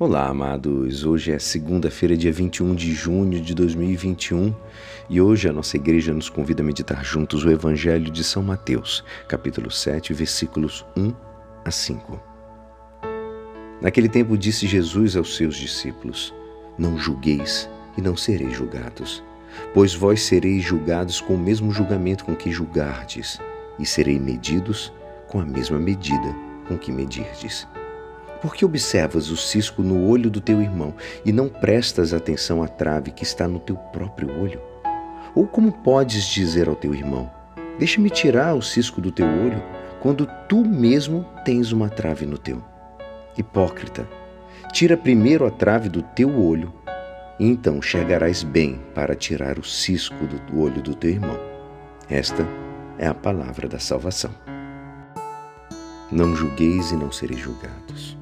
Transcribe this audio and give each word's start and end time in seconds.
Olá, 0.00 0.28
amados. 0.28 1.04
Hoje 1.04 1.32
é 1.32 1.40
segunda-feira, 1.40 2.16
dia 2.16 2.30
21 2.30 2.72
de 2.72 2.92
junho 2.92 3.40
de 3.40 3.52
2021, 3.52 4.54
e 5.10 5.20
hoje 5.20 5.48
a 5.48 5.52
nossa 5.52 5.76
igreja 5.76 6.14
nos 6.14 6.30
convida 6.30 6.62
a 6.62 6.64
meditar 6.64 7.04
juntos 7.04 7.44
o 7.44 7.50
Evangelho 7.50 8.08
de 8.08 8.22
São 8.22 8.40
Mateus, 8.40 9.02
capítulo 9.26 9.72
7, 9.72 10.14
versículos 10.14 10.86
1 10.96 11.12
a 11.64 11.70
5. 11.72 12.20
Naquele 13.82 14.08
tempo 14.08 14.38
disse 14.38 14.68
Jesus 14.68 15.16
aos 15.16 15.34
seus 15.34 15.56
discípulos: 15.56 16.32
Não 16.78 16.96
julgueis 16.96 17.68
e 17.96 18.00
não 18.00 18.16
sereis 18.16 18.56
julgados, 18.56 19.20
pois 19.74 19.94
vós 19.94 20.22
sereis 20.22 20.62
julgados 20.62 21.20
com 21.20 21.34
o 21.34 21.38
mesmo 21.38 21.72
julgamento 21.72 22.24
com 22.24 22.36
que 22.36 22.52
julgardes, 22.52 23.40
e 23.80 23.84
sereis 23.84 24.22
medidos 24.22 24.92
com 25.26 25.40
a 25.40 25.44
mesma 25.44 25.80
medida 25.80 26.32
com 26.68 26.78
que 26.78 26.92
medirdes. 26.92 27.66
Por 28.40 28.54
que 28.54 28.64
observas 28.64 29.30
o 29.30 29.36
cisco 29.36 29.82
no 29.82 30.06
olho 30.08 30.30
do 30.30 30.40
teu 30.40 30.62
irmão 30.62 30.94
e 31.24 31.32
não 31.32 31.48
prestas 31.48 32.14
atenção 32.14 32.62
à 32.62 32.68
trave 32.68 33.10
que 33.10 33.24
está 33.24 33.48
no 33.48 33.58
teu 33.58 33.76
próprio 33.76 34.40
olho? 34.40 34.60
Ou 35.34 35.46
como 35.46 35.72
podes 35.72 36.24
dizer 36.24 36.68
ao 36.68 36.76
teu 36.76 36.94
irmão: 36.94 37.28
Deixa-me 37.78 38.08
tirar 38.08 38.54
o 38.54 38.62
cisco 38.62 39.00
do 39.00 39.10
teu 39.10 39.26
olho, 39.26 39.60
quando 40.00 40.28
tu 40.48 40.64
mesmo 40.64 41.26
tens 41.44 41.72
uma 41.72 41.88
trave 41.88 42.26
no 42.26 42.38
teu? 42.38 42.62
Hipócrita, 43.36 44.08
tira 44.72 44.96
primeiro 44.96 45.44
a 45.44 45.50
trave 45.50 45.88
do 45.88 46.02
teu 46.02 46.40
olho, 46.40 46.72
e 47.40 47.46
então 47.46 47.82
chegarás 47.82 48.44
bem 48.44 48.80
para 48.94 49.16
tirar 49.16 49.58
o 49.58 49.64
cisco 49.64 50.26
do 50.26 50.60
olho 50.60 50.80
do 50.80 50.94
teu 50.94 51.10
irmão. 51.10 51.38
Esta 52.08 52.46
é 52.98 53.06
a 53.08 53.14
palavra 53.14 53.68
da 53.68 53.80
salvação. 53.80 54.30
Não 56.10 56.36
julgueis 56.36 56.92
e 56.92 56.96
não 56.96 57.12
sereis 57.12 57.40
julgados 57.40 58.17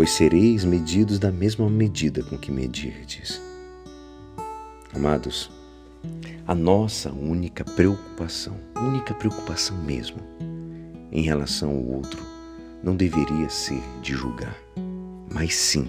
pois 0.00 0.12
sereis 0.12 0.64
medidos 0.64 1.18
da 1.18 1.30
mesma 1.30 1.68
medida 1.68 2.22
com 2.22 2.38
que 2.38 2.50
medirdes. 2.50 3.38
Amados, 4.94 5.50
a 6.46 6.54
nossa 6.54 7.12
única 7.12 7.62
preocupação, 7.62 8.56
única 8.78 9.12
preocupação 9.12 9.76
mesmo, 9.76 10.16
em 11.12 11.20
relação 11.20 11.68
ao 11.68 11.84
outro, 11.84 12.24
não 12.82 12.96
deveria 12.96 13.50
ser 13.50 13.82
de 14.00 14.14
julgar, 14.14 14.56
mas 15.30 15.54
sim 15.54 15.86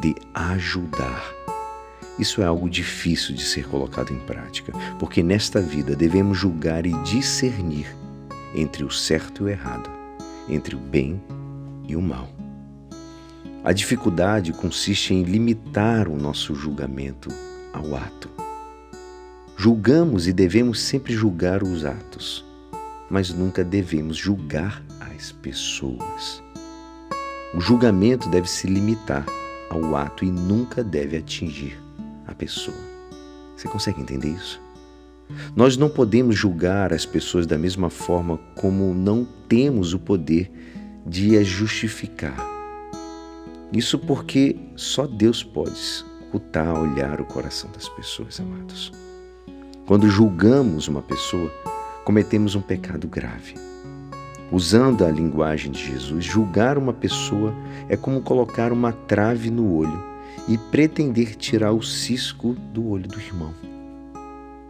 de 0.00 0.14
ajudar. 0.32 1.22
Isso 2.18 2.40
é 2.40 2.46
algo 2.46 2.70
difícil 2.70 3.34
de 3.34 3.44
ser 3.44 3.68
colocado 3.68 4.10
em 4.10 4.20
prática, 4.20 4.72
porque 4.98 5.22
nesta 5.22 5.60
vida 5.60 5.94
devemos 5.94 6.38
julgar 6.38 6.86
e 6.86 6.94
discernir 7.02 7.94
entre 8.54 8.84
o 8.84 8.90
certo 8.90 9.42
e 9.42 9.44
o 9.44 9.48
errado, 9.50 9.90
entre 10.48 10.74
o 10.74 10.78
bem 10.78 11.22
e 11.86 11.94
o 11.94 12.00
mal. 12.00 12.33
A 13.64 13.72
dificuldade 13.72 14.52
consiste 14.52 15.14
em 15.14 15.22
limitar 15.22 16.06
o 16.06 16.16
nosso 16.18 16.54
julgamento 16.54 17.30
ao 17.72 17.96
ato. 17.96 18.28
Julgamos 19.56 20.28
e 20.28 20.34
devemos 20.34 20.82
sempre 20.82 21.14
julgar 21.14 21.62
os 21.62 21.82
atos, 21.82 22.44
mas 23.08 23.30
nunca 23.30 23.64
devemos 23.64 24.18
julgar 24.18 24.84
as 25.00 25.32
pessoas. 25.32 26.42
O 27.54 27.60
julgamento 27.60 28.28
deve 28.28 28.50
se 28.50 28.66
limitar 28.66 29.24
ao 29.70 29.96
ato 29.96 30.26
e 30.26 30.30
nunca 30.30 30.84
deve 30.84 31.16
atingir 31.16 31.82
a 32.26 32.34
pessoa. 32.34 32.76
Você 33.56 33.66
consegue 33.66 33.98
entender 33.98 34.28
isso? 34.28 34.60
Nós 35.56 35.74
não 35.74 35.88
podemos 35.88 36.36
julgar 36.36 36.92
as 36.92 37.06
pessoas 37.06 37.46
da 37.46 37.56
mesma 37.56 37.88
forma 37.88 38.38
como 38.54 38.92
não 38.92 39.26
temos 39.48 39.94
o 39.94 39.98
poder 39.98 40.52
de 41.06 41.38
as 41.38 41.46
justificar 41.46 42.53
isso 43.74 43.98
porque 43.98 44.56
só 44.76 45.06
Deus 45.06 45.42
pode 45.42 45.72
escutar, 45.72 46.72
olhar 46.78 47.20
o 47.20 47.24
coração 47.24 47.70
das 47.72 47.88
pessoas, 47.88 48.40
amados. 48.40 48.92
Quando 49.86 50.08
julgamos 50.08 50.88
uma 50.88 51.02
pessoa, 51.02 51.50
cometemos 52.04 52.54
um 52.54 52.60
pecado 52.60 53.08
grave. 53.08 53.54
Usando 54.52 55.04
a 55.04 55.10
linguagem 55.10 55.72
de 55.72 55.84
Jesus, 55.84 56.24
julgar 56.24 56.78
uma 56.78 56.92
pessoa 56.92 57.52
é 57.88 57.96
como 57.96 58.22
colocar 58.22 58.72
uma 58.72 58.92
trave 58.92 59.50
no 59.50 59.74
olho 59.74 60.02
e 60.48 60.56
pretender 60.56 61.34
tirar 61.34 61.72
o 61.72 61.82
cisco 61.82 62.54
do 62.72 62.88
olho 62.88 63.08
do 63.08 63.20
irmão. 63.20 63.52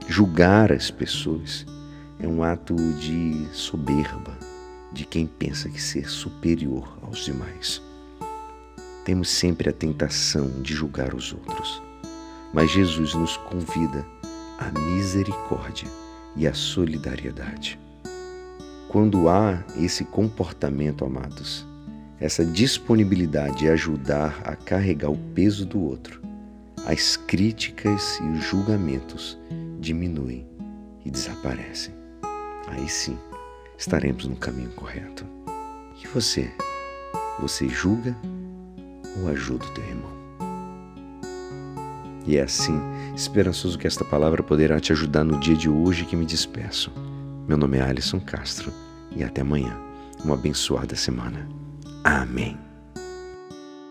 Julgar 0.08 0.72
as 0.72 0.90
pessoas 0.90 1.66
é 2.18 2.26
um 2.26 2.42
ato 2.42 2.74
de 2.74 3.46
soberba 3.52 4.38
de 4.92 5.04
quem 5.04 5.26
pensa 5.26 5.68
que 5.68 5.82
ser 5.82 6.08
superior 6.08 6.98
aos 7.02 7.24
demais. 7.24 7.82
Temos 9.04 9.28
sempre 9.28 9.68
a 9.68 9.72
tentação 9.72 10.48
de 10.62 10.72
julgar 10.72 11.14
os 11.14 11.32
outros, 11.32 11.82
mas 12.52 12.70
Jesus 12.70 13.12
nos 13.14 13.36
convida 13.36 14.06
à 14.58 14.70
misericórdia 14.78 15.88
e 16.34 16.46
à 16.46 16.54
solidariedade. 16.54 17.78
Quando 18.88 19.28
há 19.28 19.62
esse 19.76 20.04
comportamento, 20.04 21.04
amados, 21.04 21.66
essa 22.18 22.44
disponibilidade 22.44 23.58
de 23.58 23.68
ajudar 23.68 24.40
a 24.44 24.56
carregar 24.56 25.10
o 25.10 25.18
peso 25.34 25.66
do 25.66 25.82
outro, 25.82 26.22
as 26.86 27.16
críticas 27.16 28.18
e 28.20 28.28
os 28.28 28.44
julgamentos 28.44 29.38
diminuem 29.80 30.46
e 31.04 31.10
desaparecem. 31.10 31.92
Aí 32.68 32.88
sim 32.88 33.18
estaremos 33.76 34.26
no 34.26 34.36
caminho 34.36 34.70
correto. 34.70 35.26
E 36.02 36.06
você? 36.06 36.50
Você 37.40 37.68
julga 37.68 38.16
ou 39.16 39.28
ajuda 39.28 39.64
o 39.64 39.70
teu 39.70 39.84
irmão. 39.84 40.14
E 42.26 42.36
é 42.36 42.42
assim, 42.42 42.80
esperançoso 43.14 43.78
que 43.78 43.86
esta 43.86 44.04
palavra 44.04 44.42
poderá 44.42 44.80
te 44.80 44.92
ajudar 44.92 45.24
no 45.24 45.38
dia 45.38 45.56
de 45.56 45.68
hoje 45.68 46.06
que 46.06 46.16
me 46.16 46.24
despeço. 46.24 46.90
Meu 47.46 47.58
nome 47.58 47.76
é 47.76 47.82
Alisson 47.82 48.20
Castro 48.20 48.72
e 49.14 49.22
até 49.22 49.42
amanhã. 49.42 49.76
Uma 50.24 50.34
abençoada 50.34 50.96
semana. 50.96 51.46
Amém. 52.02 52.73